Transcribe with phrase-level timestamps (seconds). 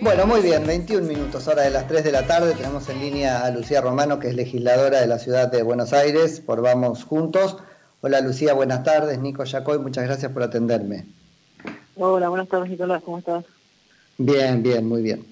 [0.00, 2.54] Bueno, muy bien, 21 minutos, hora de las 3 de la tarde.
[2.54, 6.40] Tenemos en línea a Lucía Romano, que es legisladora de la ciudad de Buenos Aires,
[6.40, 7.56] por Vamos Juntos.
[8.02, 9.18] Hola Lucía, buenas tardes.
[9.18, 11.06] Nico Yacoy, muchas gracias por atenderme.
[11.96, 13.44] Hola, buenas tardes Nicolás, ¿cómo estás?
[14.18, 15.26] Bien, bien, muy bien.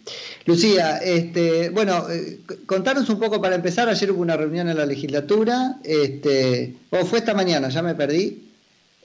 [0.44, 3.88] Lucía, este, bueno, eh, contanos un poco para empezar.
[3.88, 8.43] Ayer hubo una reunión en la legislatura, este, o fue esta mañana, ya me perdí.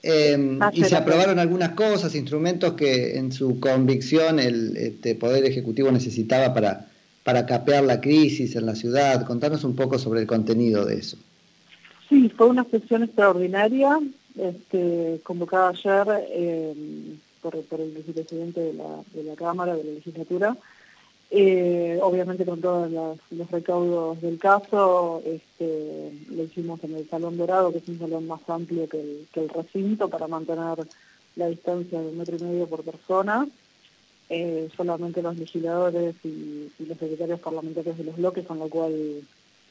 [0.02, 5.90] Em, y se aprobaron algunas cosas, instrumentos que en su convicción el este, Poder Ejecutivo
[5.90, 6.86] necesitaba para,
[7.22, 9.26] para capear la crisis en la ciudad.
[9.26, 11.18] Contanos un poco sobre el contenido de eso.
[12.08, 14.00] Sí, fue una sesión extraordinaria
[14.38, 16.74] este, convocada ayer eh,
[17.42, 20.56] por, el vicepresidente de la, de la Cámara, de la legislatura,
[21.32, 27.70] eh, obviamente con todos los, recaudos del caso, este, lo hicimos en el Salón Dorado,
[27.70, 30.86] que es un salón más amplio que el, recinto, para mantener
[31.36, 33.46] la distancia de un metro y medio por persona.
[34.28, 39.22] Eh, solamente los legisladores y, los secretarios parlamentarios de los bloques, con lo cual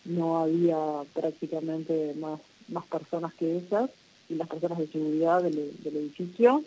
[0.05, 0.77] no había
[1.13, 3.89] prácticamente más, más personas que esas,
[4.29, 6.63] y las personas de seguridad del edificio.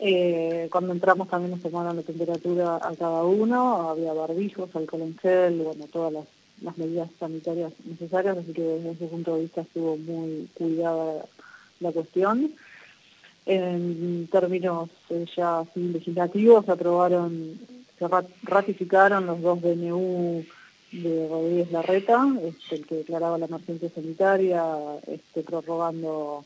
[0.00, 5.18] Eh, cuando entramos también nos tomaron la temperatura a cada uno, había barbijos, alcohol en
[5.18, 6.24] gel, bueno, todas las,
[6.76, 11.24] medidas sanitarias necesarias, así que desde ese punto de vista estuvo muy cuidada
[11.80, 12.52] la cuestión.
[13.46, 17.58] En términos eh, ya legislativos, aprobaron,
[17.98, 18.06] se
[18.42, 20.44] ratificaron los dos DNU
[20.92, 24.64] de Rodríguez Larreta, este, el que declaraba la emergencia sanitaria,
[25.06, 26.44] este, prorrogando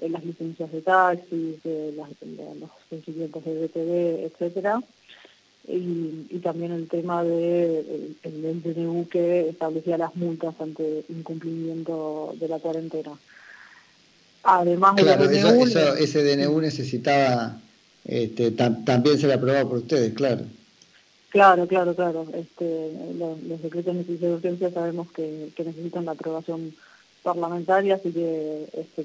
[0.00, 4.80] las licencias de taxis, de los procedimientos de BTV, etcétera,
[5.66, 12.58] y, también el tema de el, DNU que establecía las multas ante incumplimiento de la
[12.58, 13.12] cuarentena.
[14.44, 15.64] Además claro, DNU,
[15.98, 17.60] ese DNU necesitaba,
[18.04, 20.44] este, también se le aprobaba por ustedes, claro.
[21.30, 22.26] Claro, claro, claro.
[22.32, 26.72] Este, los, decretos de urgencia sabemos que necesitan la aprobación
[27.22, 29.04] parlamentaria, así que este,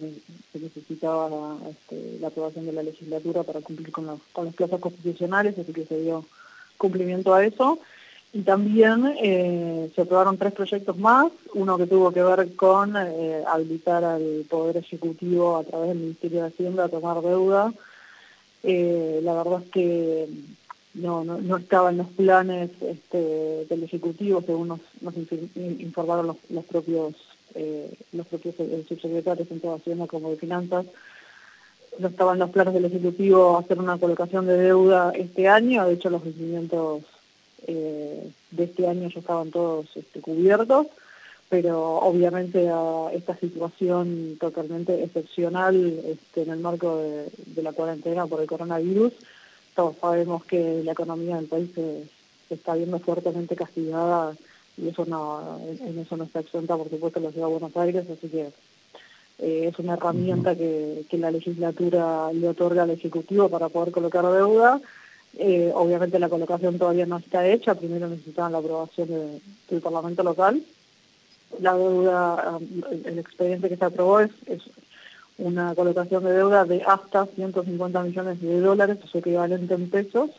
[0.52, 5.58] se necesitaba este, la aprobación de la legislatura para cumplir con los, con plazos constitucionales,
[5.58, 6.26] así que se dio
[6.78, 7.80] cumplimiento a eso.
[8.36, 13.44] Y también eh, se aprobaron tres proyectos más, uno que tuvo que ver con eh,
[13.48, 17.72] habilitar al Poder Ejecutivo a través del Ministerio de Hacienda a tomar deuda.
[18.64, 20.28] Eh, la verdad es que
[20.96, 25.14] no, no, no estaba en los planes este, del Ejecutivo, según nos, nos
[25.56, 27.14] informaron los, los propios
[27.56, 30.86] eh, los propios subsecretarios tanto de Hacienda como de Finanzas,
[32.00, 36.10] no estaban los planes del Ejecutivo hacer una colocación de deuda este año, de hecho
[36.10, 37.04] los vencimientos
[37.68, 40.88] eh, de este año ya estaban todos este, cubiertos,
[41.50, 48.42] pero obviamente a esta situación totalmente excepcional este, en el marco de, la cuarentena por
[48.42, 49.14] el coronavirus,
[49.76, 54.36] todos sabemos que la economía del país se está viendo fuertemente castigada
[54.78, 58.06] y eso no, en eso no está exenta, por supuesto, la Ciudad de Buenos Aires,
[58.10, 58.52] así que
[59.40, 64.26] eh, es una herramienta que, que, la legislatura le otorga al Ejecutivo para poder colocar
[64.26, 64.82] deuda.
[65.38, 69.10] Eh, obviamente la colocación todavía no está hecha, primero necesitaban la aprobación
[69.70, 70.62] del Parlamento local.
[71.60, 72.60] La deuda,
[73.06, 74.62] el, expediente que se aprobó es, es
[75.38, 80.30] una colocación de deuda de hasta 150 millones de dólares, su equivalente en pesos,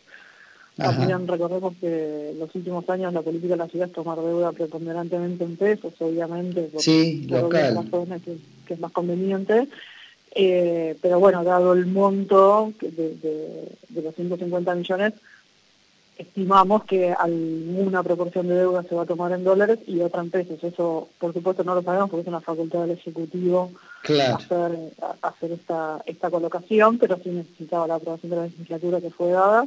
[0.77, 5.45] también recordemos que los últimos años la política de la ciudad es tomar deuda preponderantemente
[5.45, 9.69] en pesos, obviamente, por, sí, razones que, es más conveniente.
[10.35, 13.15] Eh, pero bueno, dado el monto de,
[13.89, 15.13] de, los 150 millones,
[16.19, 20.31] estimamos que alguna proporción de deuda se va a tomar en dólares y otra en
[20.31, 20.63] pesos.
[20.65, 23.71] Eso, por supuesto, no lo sabemos porque es una facultad del Ejecutivo
[24.03, 24.93] hacer,
[25.23, 29.67] hacer esta, esta colocación, pero sí necesitaba la aprobación de la legislatura que fue dada.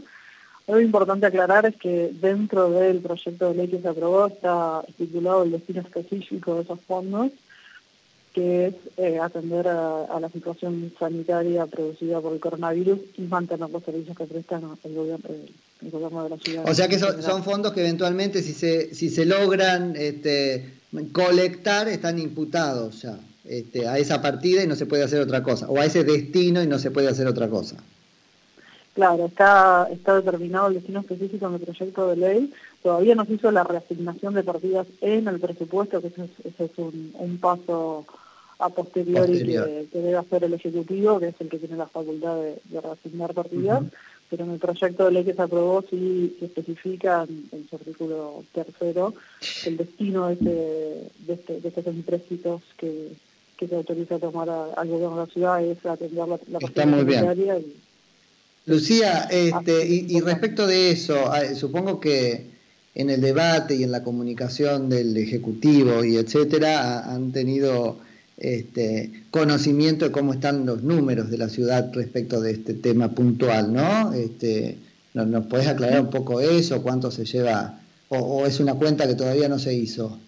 [0.67, 5.43] Lo importante aclarar es que dentro del proyecto de ley que se aprobó está estipulado
[5.43, 7.31] el destino específico de esos fondos,
[8.33, 13.81] que es eh, atender a, la situación sanitaria producida por el coronavirus y mantener los
[13.81, 15.29] servicios que prestan el gobierno,
[15.81, 16.69] el gobierno de la ciudad.
[16.69, 20.73] O sea que son, fondos que eventualmente si se, si se logran este,
[21.13, 23.07] colectar están imputados
[23.45, 26.61] este, a esa partida y no se puede hacer otra cosa, o a ese destino
[26.61, 27.77] y no se puede hacer otra cosa.
[28.97, 32.53] Claro, está, está determinado el destino específico en el proyecto de ley.
[32.81, 36.25] Todavía no se hizo la reasignación de partidas en el presupuesto, que ese
[36.57, 38.07] es, un, paso
[38.57, 42.81] a posteriori que, debe hacer el Ejecutivo, que es el que tiene la facultad de,
[42.81, 43.83] reasignar partidas.
[44.31, 48.45] Pero en el proyecto de ley que se aprobó sí se especifica en, su artículo
[48.51, 49.13] tercero
[49.67, 53.11] el destino de, este, este, de, estos empréstitos que,
[53.57, 56.87] que se autoriza a tomar al gobierno de la ciudad es atender la, la Está
[56.87, 57.25] muy bien.
[57.37, 57.86] Y,
[58.67, 62.47] Lucía, este, y, respecto de eso, supongo que
[62.95, 67.99] en el debate y en la comunicación del Ejecutivo y etcétera han tenido
[68.35, 73.71] este, conocimiento de cómo están los números de la ciudad respecto de este tema puntual,
[73.71, 74.11] ¿no?
[74.11, 74.77] Este,
[75.13, 76.83] ¿Nos, puedes aclarar un poco eso?
[76.83, 77.79] ¿Cuánto se lleva?
[78.09, 80.19] O, es una cuenta que todavía no se hizo?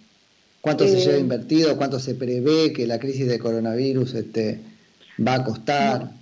[0.62, 1.76] ¿Cuánto se lleva eh, invertido?
[1.76, 4.62] ¿Cuánto se prevé que la crisis de coronavirus este,
[5.20, 6.19] va a costar?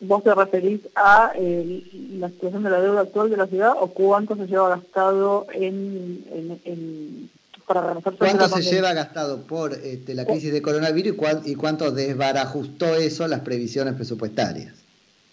[0.00, 1.82] ¿Vos te referís a eh,
[2.18, 7.28] la situación de la deuda actual de la ciudad o cuánto se lleva gastado en,
[7.66, 11.14] para ¿Cuánto se lleva gastado por este, la crisis de coronavirus
[11.44, 14.74] y, cuánto desbarajustó eso las previsiones presupuestarias?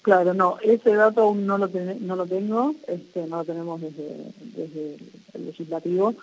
[0.04, 1.70] Claro, no, ese dato aún no lo,
[2.00, 4.98] no lo tengo, este, no lo tenemos desde, desde
[5.34, 6.14] el legislativo.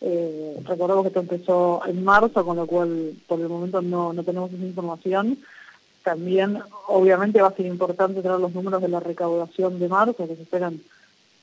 [0.00, 4.24] Eh, recordemos que esto empezó en marzo, con lo cual por el momento no, no
[4.24, 5.38] tenemos esa información.
[6.02, 6.58] También,
[6.88, 10.42] obviamente, va a ser importante tener los números de la recaudación de marzo que se
[10.42, 10.80] esperan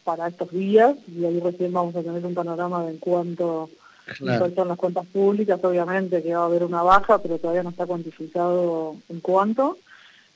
[0.03, 3.69] para estos días y ahí recién vamos a tener un panorama de en cuánto
[4.17, 7.85] son las cuentas públicas, obviamente que va a haber una baja, pero todavía no está
[7.85, 9.77] cuantificado en cuánto.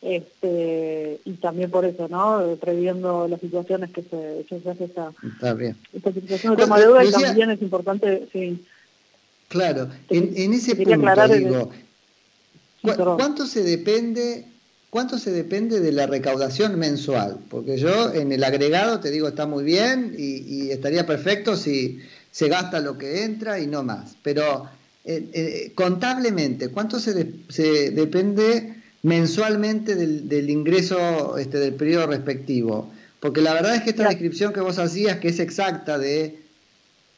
[0.02, 2.58] Este, y también por eso, ¿no?
[2.60, 5.14] Previendo las situaciones que se, que se hace esta,
[5.94, 8.66] esta situación de toma de deuda y también es importante, sí.
[9.48, 11.72] Claro, en, en ese punto digo,
[12.84, 14.46] ¿Cuánto se depende
[14.94, 17.40] ¿Cuánto se depende de la recaudación mensual?
[17.50, 22.00] Porque yo en el agregado te digo está muy bien y, estaría perfecto si
[22.30, 24.16] se gasta lo que entra y no más.
[24.22, 24.70] Pero
[25.04, 32.94] eh, eh, contablemente, ¿cuánto se, se depende mensualmente del, ingreso este, del periodo respectivo?
[33.20, 36.43] Porque la verdad es que esta descripción que vos hacías, que es exacta de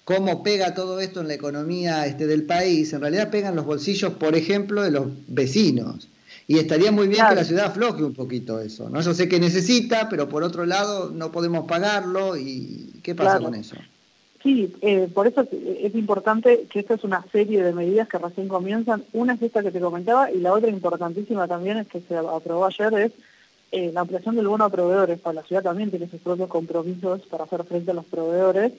[0.06, 4.14] cómo pega todo esto en la economía este, del país, en realidad pegan los bolsillos,
[4.14, 6.08] por ejemplo, de los vecinos.
[6.48, 9.02] Y estaría muy bien que la ciudad afloje un poquito eso, ¿no?
[9.02, 13.56] Yo sé que necesita, pero por otro lado no podemos pagarlo y ¿qué pasa con
[13.56, 13.76] eso?
[14.44, 18.48] Sí, eh, por eso es importante que esta es una serie de medidas que recién
[18.48, 19.04] comienzan.
[19.12, 22.66] Una es esta que te comentaba y la otra importantísima también es que se aprobó
[22.66, 23.12] ayer es
[23.72, 25.20] eh, la ampliación del bono a proveedores.
[25.20, 28.72] Para la ciudad también tiene sus propios compromisos para hacer frente a los proveedores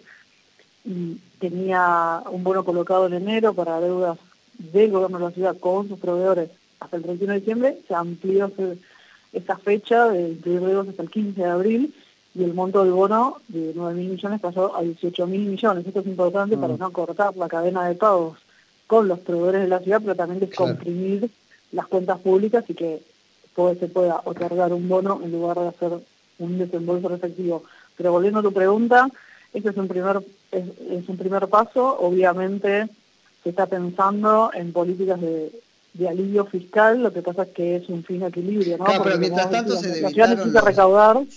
[1.38, 4.19] tenía un bono colocado en enero para deudas
[4.59, 6.50] del gobierno de la ciudad con sus proveedores
[6.81, 8.50] hasta el 31 de diciembre, se amplió
[9.33, 11.94] esta fecha de incluir deudas hasta el 15 de abril
[12.35, 15.87] y el monto del bono de 9.000 millones pasó a 18.000 millones.
[15.87, 16.79] Esto es importante para mm.
[16.79, 18.38] no cortar la cadena de pagos
[18.87, 21.31] con los proveedores de la ciudad, pero también descomprimir
[21.73, 23.03] las cuentas públicas y que
[23.81, 25.93] se pueda otorgar un bono en lugar de hacer
[26.38, 27.65] un desembolso efectivo.
[27.97, 29.09] Pero volviendo a tu pregunta,
[29.56, 30.20] ese es un primer,
[30.53, 31.99] es, un primer paso.
[31.99, 32.88] Obviamente
[33.43, 35.50] se está pensando en políticas de,
[36.06, 38.85] alivio fiscal, lo que pasa es que es un fin equilibrio, ¿no?
[39.03, 41.23] pero mientras tanto se necesita recaudar.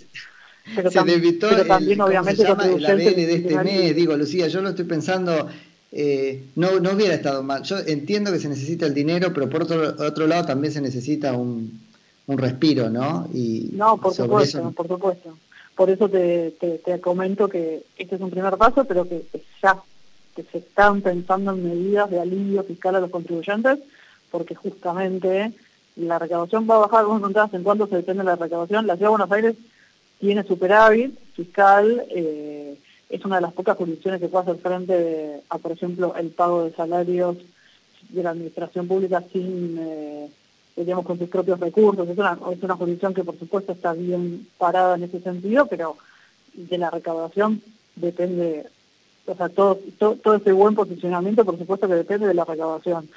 [0.75, 4.85] Pero, se pero también, obviamente, el ABL de este mes, digo, Lucía, yo lo estoy
[4.85, 5.47] pensando,
[5.91, 7.63] eh, no, no hubiera estado mal.
[7.63, 11.33] Yo entiendo que se necesita el dinero, pero por otro, otro lado también se necesita
[11.33, 11.81] un,
[12.27, 13.27] un respiro, ¿no?
[13.33, 15.35] Y no, por supuesto, por supuesto.
[15.79, 19.23] Por eso te, te, comento que este es un primer paso, pero que,
[19.63, 19.81] ya
[20.35, 23.79] que se están pensando en medidas de alivio fiscal a los contribuyentes,
[24.29, 25.53] porque justamente
[25.95, 28.87] la recaudación va a bajar, como contabas, en cuanto se depende de la recaudación.
[28.87, 29.55] La Ciudad de Buenos Aires
[30.19, 32.77] tiene superávit fiscal, eh,
[33.09, 36.65] es una de las pocas jurisdicciones que puede hacer frente a, por ejemplo, el pago
[36.65, 37.37] de salarios
[38.09, 39.77] de la administración pública sin...
[39.79, 40.29] Eh,
[40.83, 42.07] digamos, con sus propios recursos.
[42.07, 45.97] Es una, es una jurisdicción que, por supuesto, está bien parada en ese sentido, pero
[46.53, 47.61] de la recaudación
[47.95, 48.65] depende,
[49.25, 53.09] o sea, todo, todo, ese buen posicionamiento, por supuesto, que depende de la recaudación.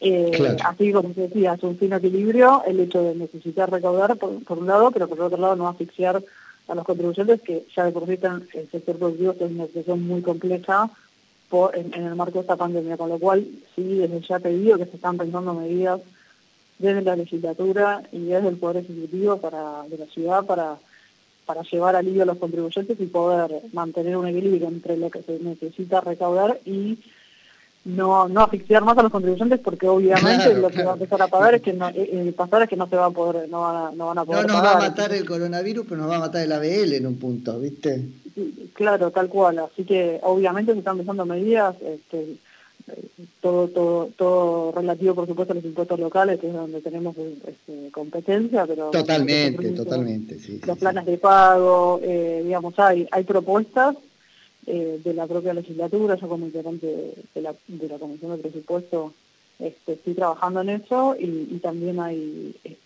[0.00, 4.58] Eh, Así como se decía, es un fin equilibrio el hecho de necesitar recaudar, por,
[4.58, 6.22] un lado, pero por otro lado no asfixiar
[6.68, 10.22] a los contribuyentes que ya de por sí el sector productivo es una situación muy
[10.22, 10.90] compleja
[11.48, 13.44] por, en, en, el marco de esta pandemia, con lo cual
[13.74, 16.00] sí, desde ya te digo que se están pensando medidas
[16.78, 20.76] desde la legislatura y desde el Poder Ejecutivo para, de la ciudad para,
[21.46, 25.38] para llevar alivio a los contribuyentes y poder mantener un equilibrio entre lo que se
[25.40, 26.98] necesita recaudar y
[27.84, 31.28] no, no asfixiar más a los contribuyentes porque obviamente lo que va a empezar a
[31.28, 33.62] pagar es que no, eh, eh, pasar es que no se va a poder, no
[33.62, 36.10] van a, no van a poder No nos va a matar el coronavirus, pero nos
[36.10, 38.04] va a matar el ABL en un punto, ¿viste?
[38.74, 39.58] claro, tal cual.
[39.58, 42.36] Así que obviamente se están empezando medidas, este,
[43.40, 47.90] todo, todo, todo relativo, por supuesto, a los impuestos locales, que es donde tenemos este,
[47.90, 48.90] competencia, pero...
[48.90, 50.60] Totalmente, totalmente, sí.
[50.66, 53.96] Los planes de pago, eh, digamos, hay, hay propuestas
[54.66, 59.12] eh, de la propia legislatura, yo como integrante de la, de la Comisión de Presupuesto
[59.58, 62.54] este, estoy trabajando en eso y, también hay...
[62.64, 62.76] Eh,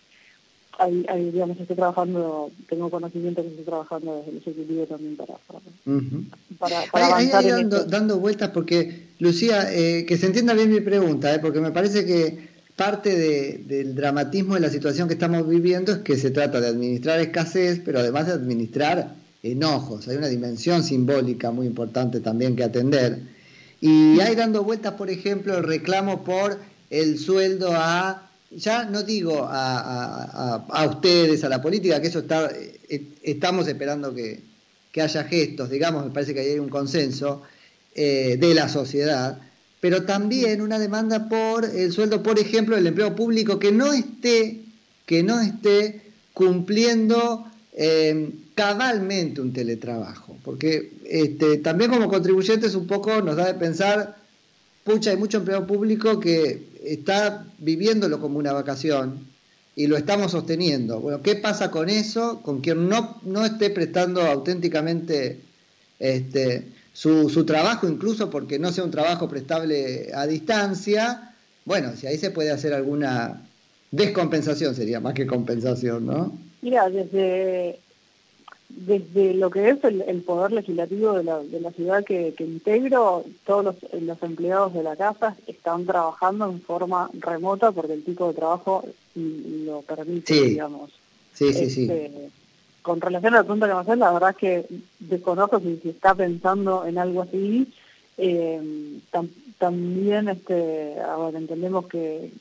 [0.79, 5.35] ahí, digamos, estoy trabajando, tengo conocimiento que estoy trabajando desde el Ejecutivo también para,
[6.57, 11.33] para, para, avanzar dando, dando, vueltas porque, Lucía, eh, que se entienda bien mi pregunta,
[11.33, 13.15] eh, porque me parece que parte
[13.65, 17.81] del dramatismo de la situación que estamos viviendo es que se trata de administrar escasez,
[17.85, 20.07] pero además de administrar enojos.
[20.07, 23.19] Hay una dimensión simbólica muy importante también que atender.
[23.79, 29.47] Y hay dando vueltas, por ejemplo, el reclamo por el sueldo a ya no digo
[29.49, 34.41] a, ustedes, a la política, que eso está, eh, estamos esperando que,
[35.01, 37.41] haya gestos, digamos, me parece que hay un consenso
[37.95, 39.39] eh, de la sociedad,
[39.79, 44.61] pero también una demanda por el sueldo, por ejemplo, del empleo público que no esté,
[45.05, 46.01] que no esté
[46.33, 53.55] cumpliendo eh, cabalmente un teletrabajo, porque este, también como contribuyentes un poco nos da de
[53.55, 54.17] pensar,
[54.83, 59.27] pucha, hay mucho empleo público que está viviéndolo como una vacación
[59.75, 60.99] y lo estamos sosteniendo.
[60.99, 62.41] Bueno, ¿qué pasa con eso?
[62.41, 65.39] Con quien no, no esté prestando auténticamente
[65.99, 71.33] este, su, su trabajo, incluso porque no sea un trabajo prestable a distancia.
[71.65, 73.41] Bueno, si ahí se puede hacer alguna
[73.91, 76.31] descompensación, sería más que compensación, ¿no?
[76.61, 77.79] Mira, desde
[78.75, 83.75] desde lo que es el, poder legislativo de la, de la ciudad que, integro, todos
[83.91, 88.83] los, empleados de la casa están trabajando en forma remota porque el tipo de trabajo
[89.15, 90.91] lo permite, digamos.
[91.33, 91.89] Sí, sí, sí.
[92.83, 94.65] Con relación a la pregunta que me haces, la verdad es que
[94.99, 97.73] desconozco si, si está pensando en algo así.
[98.17, 98.99] Eh,
[99.57, 102.31] también este, ahora entendemos que,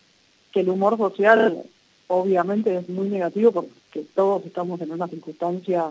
[0.52, 1.62] que el humor social
[2.08, 5.90] obviamente es muy negativo porque todos estamos en una circunstancia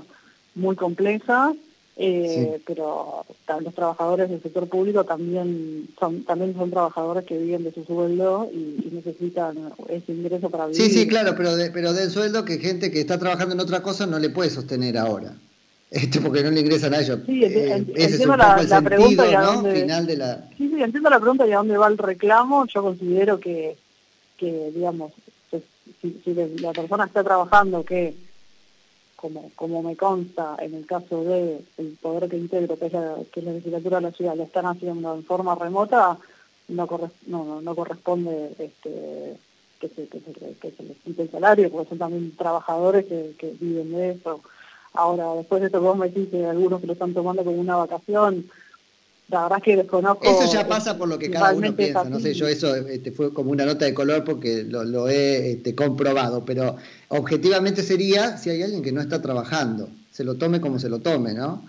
[0.53, 1.53] muy compleja,
[1.98, 3.26] eh, pero
[3.60, 8.50] los trabajadores del sector público también son también son trabajadores que viven de su sueldo
[8.54, 10.82] y, necesitan ese ingreso para vivir.
[10.82, 14.06] Sí, sí, claro, pero pero del sueldo que gente que está trabajando en otra cosa
[14.06, 15.36] no le puede sostener ahora.
[15.92, 17.20] Este, porque no le ingresan a ellos.
[17.26, 20.48] Sí, eh, entiendo la, pregunta y a dónde, Final de la...
[20.58, 22.66] Sí, sí, entiendo la pregunta y a dónde va el reclamo.
[22.68, 23.76] Yo considero que,
[24.38, 25.12] que digamos,
[26.02, 28.16] si, si la persona está trabajando que
[29.22, 33.16] como, como me consta en el caso de el poder que integro, que es, la,
[33.32, 36.18] que la legislatura de la ciudad, lo están haciendo en forma remota,
[36.68, 36.88] no,
[37.28, 39.38] no, no, corresponde este,
[39.80, 43.54] que, se, que, se, que les quite el salario, porque son también trabajadores que, que
[43.60, 44.42] viven de eso.
[44.94, 48.50] Ahora, después de esto vos me decís algunos que lo están tomando como una vacación,
[49.32, 50.24] la verdad que desconozco.
[50.24, 53.34] Eso ya pasa por lo que cada uno piensa, no sé, yo eso este, fue
[53.34, 56.76] como una nota de color porque lo, he este, comprobado, pero
[57.08, 61.00] objetivamente sería si hay alguien que no está trabajando, se lo tome como se lo
[61.00, 61.64] tome, ¿no?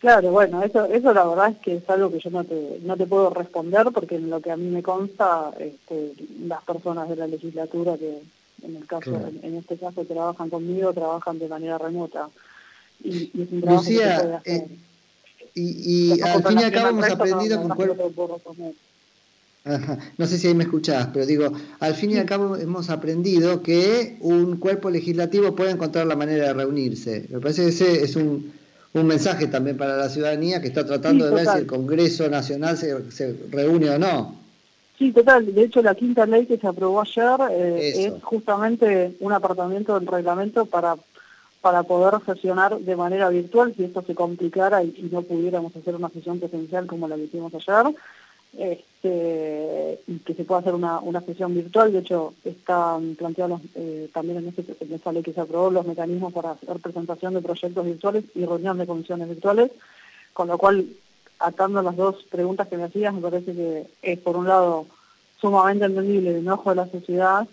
[0.00, 2.96] Claro, bueno, eso, eso la verdad es que es algo que yo no te, no
[2.96, 6.12] te puedo responder porque en lo que a mí me consta, este,
[6.46, 8.20] las personas de la legislatura que
[8.62, 9.10] en el caso,
[9.42, 12.28] en, este caso trabajan conmigo, trabajan de manera remota.
[13.02, 14.68] Y, y es un trabajo Lucía, que eh,
[15.58, 18.36] y, al fin y al cabo hemos aprendido con cuerpo...
[20.16, 23.62] No sé si ahí me escuchás, pero digo, al fin y al cabo hemos aprendido
[23.62, 27.26] que un cuerpo legislativo puede encontrar la manera de reunirse.
[27.28, 28.52] Me parece que ese es un,
[28.94, 32.76] un mensaje también para la ciudadanía que está tratando de ver si el Congreso Nacional
[32.78, 34.36] se, se, reúne o no.
[34.98, 35.54] Sí, total.
[35.54, 40.08] De hecho, la quinta ley que se aprobó ayer eh, es justamente un apartamiento del
[40.08, 40.96] reglamento para
[41.60, 46.08] para poder sesionar de manera virtual si esto se complicara y, no pudiéramos hacer una
[46.10, 47.94] sesión presencial como la que hicimos ayer,
[48.56, 51.92] este, y que se pueda hacer una, una sesión virtual.
[51.92, 55.86] De hecho, están planteados eh, también en, este, en esta ley que se aprobó los
[55.86, 59.70] mecanismos para hacer presentación de proyectos virtuales y reunión de comisiones virtuales,
[60.32, 60.86] con lo cual,
[61.40, 64.86] atando las dos preguntas que me hacías, me parece que es, por un lado,
[65.40, 67.46] sumamente entendible el enojo de la sociedad,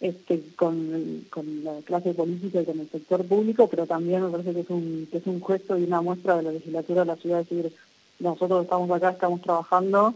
[0.00, 4.52] este, con, con, la clase política y con el sector público, pero también me parece
[4.52, 7.16] que es un, que es un gesto y una muestra de la legislatura de la
[7.16, 7.72] ciudad, decir,
[8.20, 10.14] nosotros estamos acá, estamos trabajando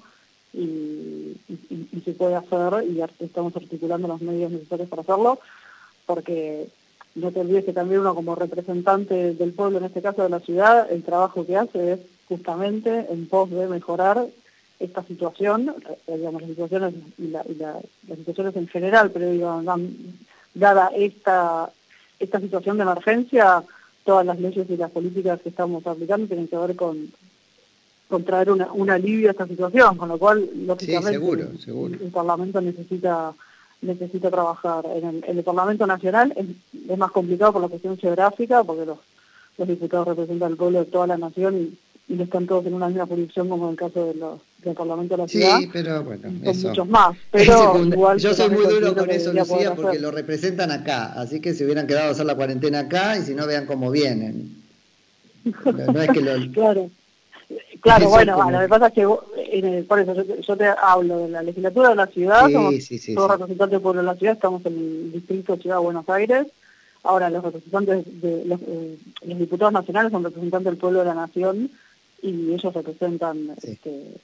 [0.52, 5.38] y, y, se puede hacer y estamos articulando los medios necesarios para hacerlo,
[6.06, 6.68] porque
[7.14, 10.40] no te olvides que también uno como representante del pueblo, en este caso de la
[10.40, 14.26] ciudad, el trabajo que hace es justamente en pos de mejorar
[14.82, 15.74] esta situación,
[16.06, 17.44] eh, digamos, las situaciones y, la,
[18.08, 19.62] las situaciones en general, pero digo,
[20.54, 21.70] dada esta,
[22.18, 23.62] esta situación de emergencia,
[24.04, 27.12] todas las leyes y las políticas que estamos aplicando tienen que ver con,
[28.08, 33.32] con traer una, un alivio a esta situación, con lo cual, lógicamente, El, Parlamento necesita
[33.80, 34.84] necesita trabajar.
[34.86, 36.46] En el, Parlamento Nacional es,
[36.88, 38.98] es, más complicado por la cuestión geográfica, porque los,
[39.58, 42.74] los diputados representan al pueblo de toda la nación y y no están todos en
[42.74, 44.40] una misma jurisdicción como en el caso de los,
[44.70, 45.58] del Parlamento de la ciudad.
[45.58, 47.16] Sí, pero bueno, son muchos más.
[47.30, 51.12] Pero yo soy muy duro con eso, Lucía, porque lo representan acá.
[51.12, 53.90] Así que se hubieran quedado a hacer la cuarentena acá y si no, vean cómo
[53.90, 54.62] vienen.
[55.44, 56.52] No, es que lo...
[56.52, 56.90] claro.
[57.80, 61.42] Claro, bueno, lo que pasa es que, en por eso yo, te hablo de la
[61.42, 64.64] legislatura de la ciudad, sí, somos sí, todos representantes del pueblo de la ciudad, estamos
[64.66, 66.46] en el distrito Ciudad de Buenos Aires,
[67.02, 71.14] ahora los representantes de los, eh, los diputados nacionales son representantes del pueblo de la
[71.14, 71.70] nación
[72.22, 74.14] y ellos representan este,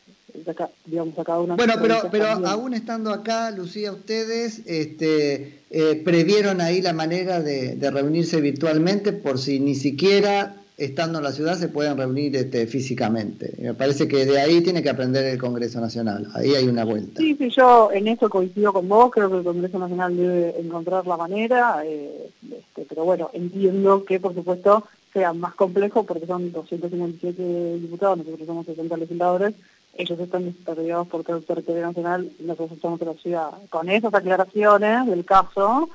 [0.86, 1.56] digamos, a cada uno.
[1.56, 7.76] Bueno, pero, pero aún estando acá, Lucía, ustedes este, eh, previeron ahí la manera de,
[7.76, 12.66] de, reunirse virtualmente por si ni siquiera estando en la ciudad se pueden reunir este,
[12.68, 13.52] físicamente.
[13.58, 16.28] Me parece que de ahí tiene que aprender el Congreso Nacional.
[16.34, 17.20] Ahí hay una vuelta.
[17.20, 19.10] Sí, sí, yo en eso coincido con vos.
[19.10, 21.82] Creo que el Congreso Nacional debe encontrar la manera.
[21.84, 28.18] Eh, este, pero bueno, entiendo que por supuesto sea más complejo porque son 257 diputados,
[28.18, 29.54] nosotros somos 60 legisladores.
[29.98, 33.50] Ellos están desarrollados por todo el territorio nacional, nosotros estamos en la ciudad.
[33.68, 35.90] Con esas aclaraciones del caso,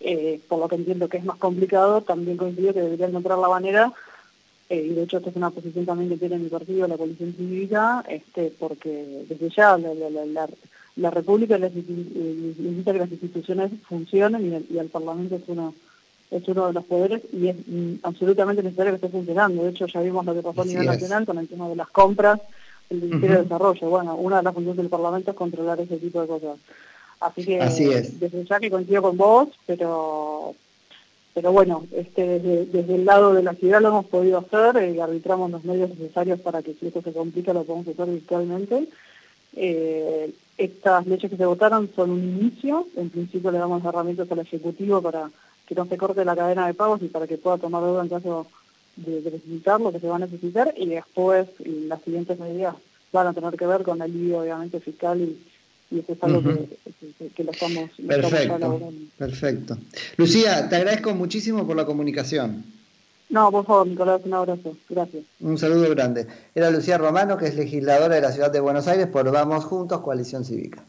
[0.00, 3.48] eh, por lo que entiendo que es más complicado, también coincido que debería encontrar la
[3.48, 3.92] manera
[4.70, 7.34] eh, y de hecho esta es una posición también que tiene mi partido, la Coalición
[7.34, 10.48] Cívica, este, porque desde ya la, la, la,
[10.96, 15.74] la República necesita que las instituciones funcionen y el, Parlamento es uno,
[16.30, 19.62] es uno de los poderes y es mm, absolutamente necesario que esté funcionando.
[19.62, 21.88] De hecho, ya vimos lo que pasó a nivel nacional con el tema de las
[21.88, 22.38] compras,
[22.90, 23.90] el Ministerio de Desarrollo.
[23.90, 26.58] Bueno, una de las funciones del Parlamento es controlar ese tipo de cosas.
[27.20, 30.54] Así que desde ya que coincido con vos, pero
[31.34, 35.02] pero bueno, este, desde, el lado de la ciudad lo hemos podido hacer, y eh,
[35.02, 38.88] arbitramos los medios necesarios para que si esto se complica lo podamos hacer virtualmente.
[39.54, 44.40] Eh, estas leyes que se votaron son un inicio, en principio le damos herramientas al
[44.40, 45.30] Ejecutivo para
[45.64, 48.08] que no se corte la cadena de pagos y para que pueda tomar deuda en
[48.08, 48.48] caso
[49.06, 52.74] de, necesitar lo que se va a necesitar y después las siguientes medidas
[53.12, 55.38] van a tener que ver con el lío obviamente fiscal y,
[55.90, 59.78] y eso es algo que, lo estamos, perfecto, Perfecto.
[60.16, 62.64] Lucía, te agradezco muchísimo por la comunicación.
[63.30, 64.76] No, por favor, Nicolás, un abrazo.
[64.88, 65.24] Gracias.
[65.40, 66.26] Un saludo grande.
[66.54, 70.00] Era Lucía Romano, que es legisladora de la Ciudad de Buenos Aires por Vamos Juntos,
[70.00, 70.84] Coalición Cívica.